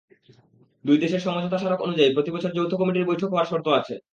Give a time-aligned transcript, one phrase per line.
[0.85, 3.95] দুই দেশের সমঝোতা স্মারক অনুযায়ী, প্রতিবছর যৌথ কমিটির বৈঠক হওয়ার শর্ত আছে।